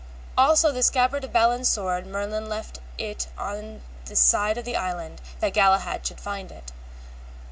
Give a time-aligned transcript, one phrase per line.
[0.35, 5.53] Also the scabbard of Balin's sword Merlin left it on this side the island, that
[5.53, 6.71] Galahad should find it.